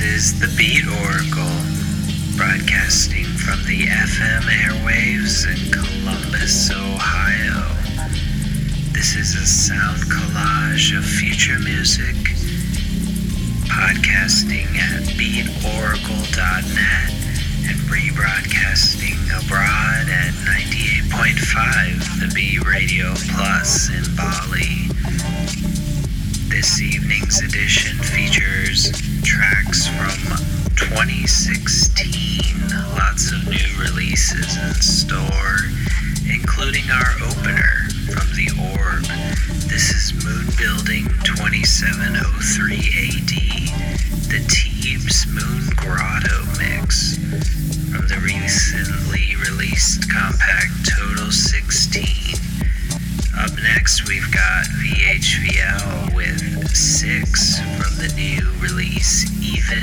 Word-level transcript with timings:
This 0.00 0.32
is 0.32 0.40
the 0.40 0.48
Beat 0.56 0.88
Oracle, 1.04 1.60
broadcasting 2.34 3.26
from 3.36 3.62
the 3.66 3.84
FM 3.84 4.48
airwaves 4.48 5.44
in 5.44 5.70
Columbus, 5.70 6.70
Ohio. 6.70 7.68
This 8.92 9.14
is 9.14 9.34
a 9.34 9.46
sound 9.46 10.00
collage 10.08 10.96
of 10.96 11.04
future 11.04 11.58
music, 11.58 12.16
podcasting 13.68 14.74
at 14.80 15.02
beatoracle.net 15.20 17.12
and 17.68 17.78
rebroadcasting 17.92 19.20
abroad 19.36 20.08
at 20.08 20.32
98.5 20.48 22.20
The 22.20 22.32
Beat 22.34 22.64
Radio 22.64 23.12
Plus 23.36 23.90
in 23.90 24.16
Bali. 24.16 24.88
This 26.48 26.80
evening's 26.80 27.42
edition 27.42 27.98
features 27.98 29.09
tracks 29.22 29.86
from 29.86 30.16
2016. 30.76 32.68
Lots 32.96 33.32
of 33.32 33.46
new 33.48 33.70
releases 33.78 34.56
in 34.56 34.74
store, 34.74 35.68
including 36.28 36.88
our 36.90 37.12
opener 37.24 37.88
from 38.12 38.28
the 38.36 38.48
Orb. 38.72 39.04
This 39.68 39.90
is 39.92 40.12
Moon 40.24 40.46
Building 40.56 41.04
2703 41.24 42.76
AD, 42.76 43.32
the 44.28 44.40
Teebs 44.48 45.26
Moon 45.28 45.68
Grotto 45.76 46.44
mix 46.58 47.16
from 47.92 48.06
the 48.08 48.20
recently 48.22 49.36
released 49.36 50.08
Kompakt 50.08 50.72
Total 50.88 51.30
16. 51.30 52.36
Up 53.38 53.52
next, 53.62 54.08
we've 54.08 54.30
got 54.32 54.66
VHVL 54.66 56.14
with 56.14 56.49
6 56.74 57.58
from 57.60 57.96
the 57.98 58.12
new 58.16 58.50
release 58.60 59.26
Even. 59.42 59.82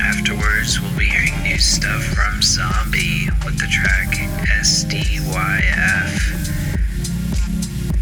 Afterwards, 0.00 0.80
we'll 0.80 0.98
be 0.98 1.06
hearing 1.06 1.42
new 1.42 1.58
stuff 1.58 2.02
from 2.04 2.40
Zomby 2.40 3.26
with 3.44 3.58
the 3.58 3.66
track 3.66 4.14
SDYF. 4.60 6.12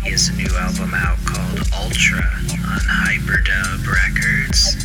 He 0.03 0.11
has 0.11 0.29
a 0.29 0.35
new 0.35 0.55
album 0.57 0.93
out 0.95 1.19
called 1.25 1.61
Ultra 1.75 2.21
on 2.21 2.81
Hyperdub 3.07 3.87
Records. 3.87 4.77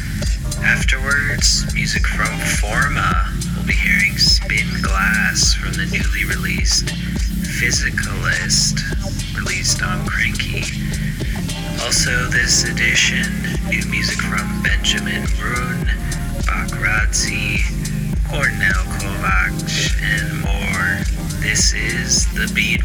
Afterwards, 0.64 1.74
music 1.74 2.06
from 2.08 2.38
Forma. 2.60 3.34
We'll 3.56 3.68
be 3.68 3.74
hearing 3.74 4.18
Spin 4.18 4.82
Glass 4.82 5.54
from 5.54 5.74
the 5.74 5.86
newly 5.86 6.26
released 6.26 6.88
Physicalist, 7.60 8.80
released 9.36 9.82
on 9.82 10.06
Kranky. 10.06 10.95
Also, 11.85 12.25
this 12.31 12.63
edition, 12.63 13.31
new 13.69 13.85
music 13.91 14.19
from 14.19 14.63
Benjamin 14.63 15.23
Brunn, 15.38 15.85
Bakradze, 16.41 17.62
Kornél 18.28 18.81
Kovács, 18.97 19.94
and 20.01 20.41
more. 20.41 21.40
This 21.41 21.75
is 21.75 22.25
the 22.34 22.51
Beat 22.56 22.81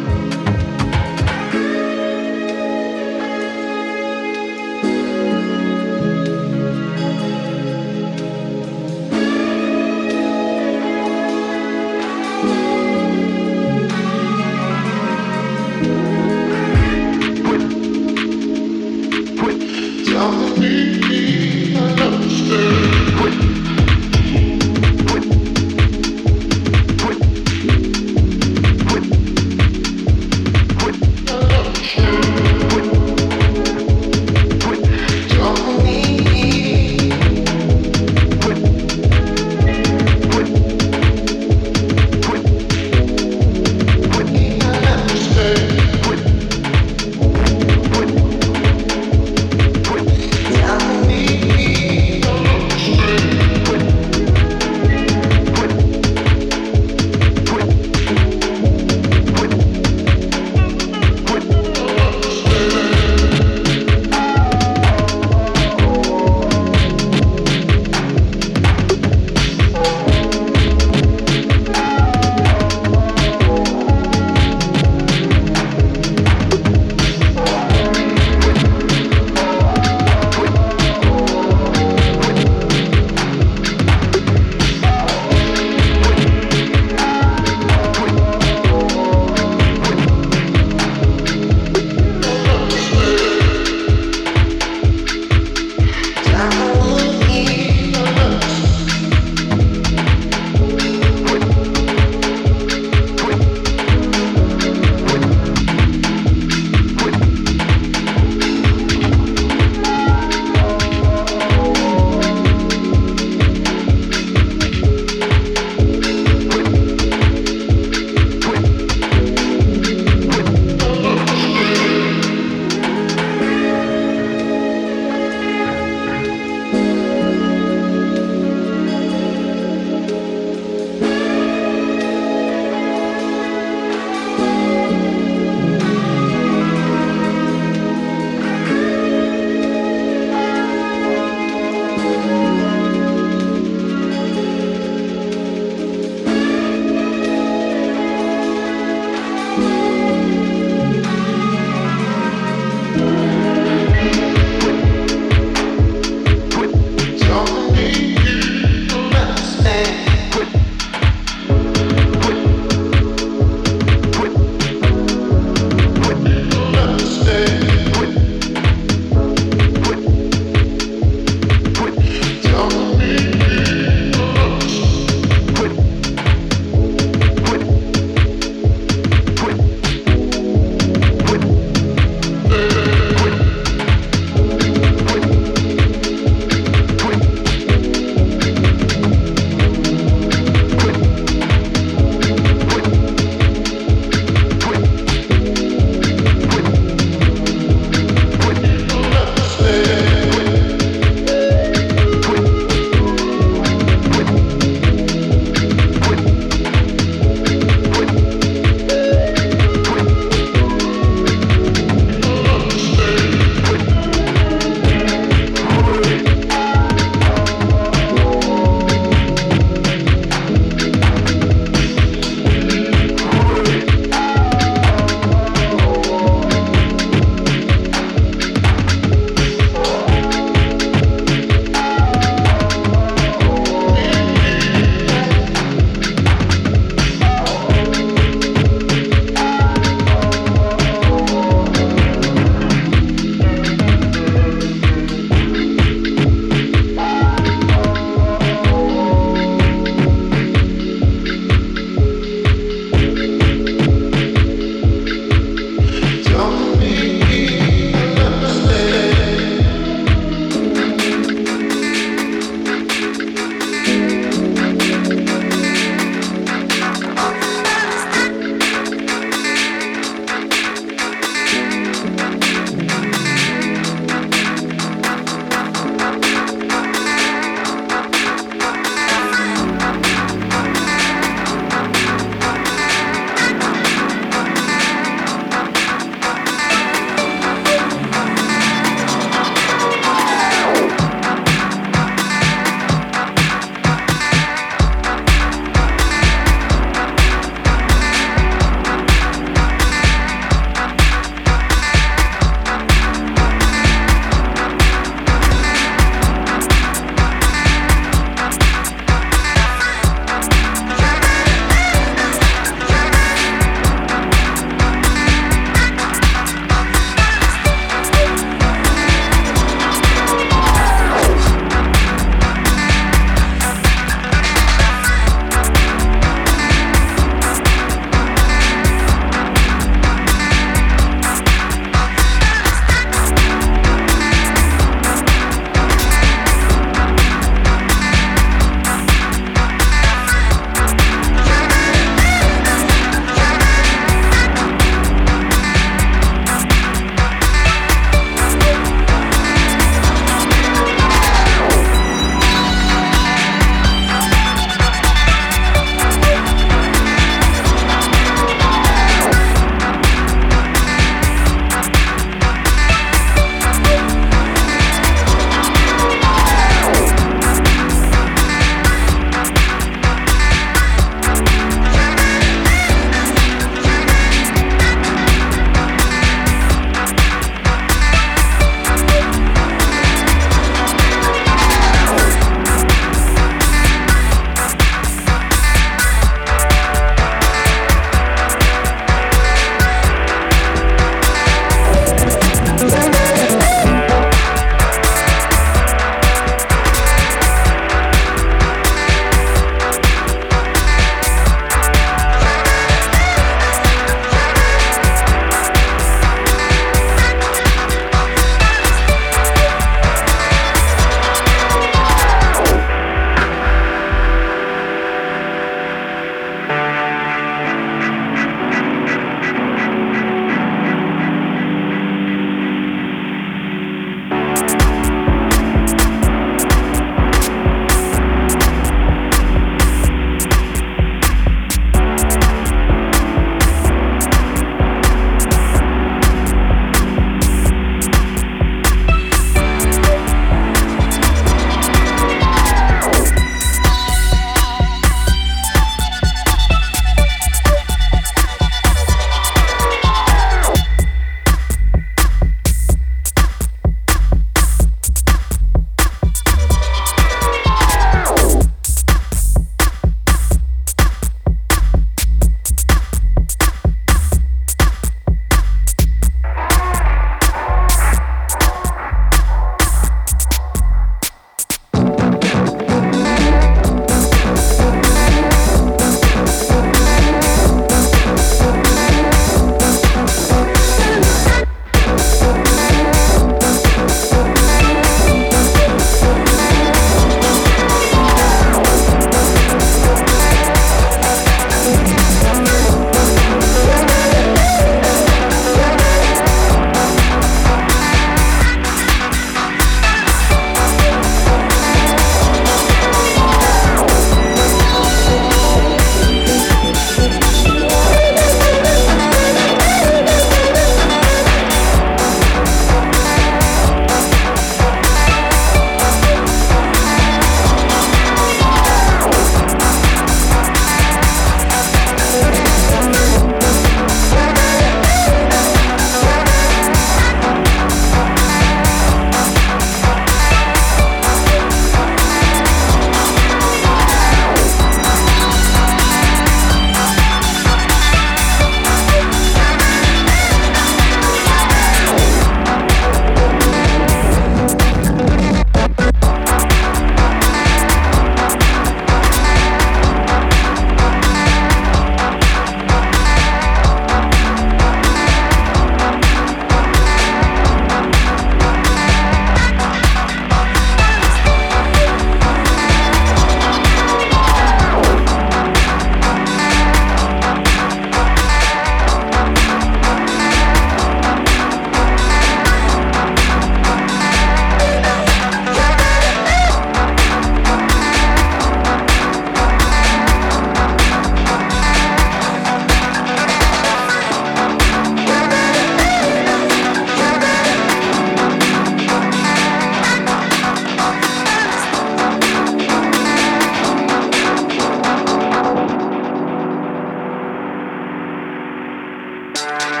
Bye. 599.53 600.00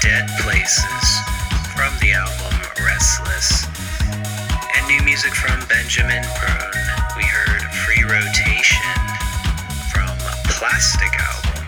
Dead 0.00 0.28
Places 0.40 1.04
from 1.74 1.92
the 2.00 2.12
album 2.12 2.54
Restless. 2.84 3.66
And 4.76 4.86
new 4.88 5.02
music 5.04 5.34
from 5.34 5.60
Benjamin 5.68 6.22
Brunn. 6.38 6.72
We 7.16 7.24
heard 7.24 7.62
Free 7.84 8.02
Rotation 8.02 8.94
from 9.92 10.16
Plastic 10.48 11.12
album. 11.18 11.66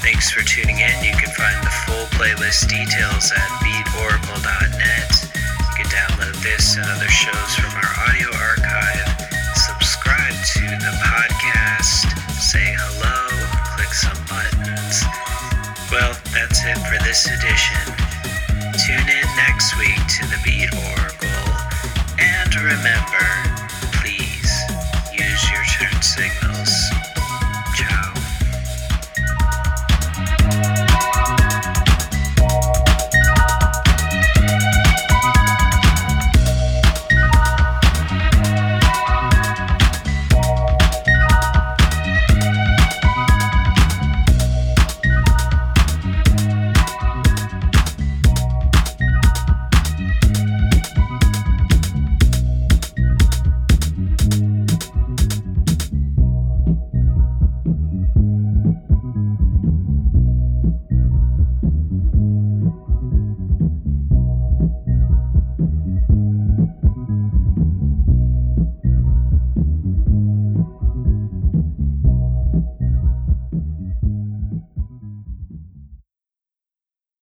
Thanks 0.00 0.30
for 0.30 0.42
tuning 0.42 0.78
in. 0.78 0.94
You 1.04 1.16
can 1.18 1.32
find 1.34 1.58
the 1.64 1.74
full 1.84 2.06
playlist 2.16 2.68
details 2.68 3.32
at 3.32 3.48
beatoracle.net. 3.60 5.10
You 5.34 5.72
can 5.76 5.86
download 5.90 6.40
this 6.42 6.76
and 6.76 6.86
other 6.86 7.08
shows 7.08 7.54
from 7.56 7.74
our 7.74 8.08
audio 8.08 8.28
archive. 8.36 9.08
Subscribe 9.54 10.34
to 10.54 10.60
the 10.80 10.92
podcast. 11.02 12.06
Say 12.40 12.74
hello 12.78 13.25
for 16.96 17.04
this 17.04 17.26
edition. 17.26 17.76
Tune 18.86 19.08
in 19.08 19.26
next 19.36 19.76
week 19.78 19.98
to 20.06 20.26
the 20.26 20.38
Beat 20.44 20.72
Oracle. 20.72 21.28
And 22.18 22.54
remember, 22.54 23.45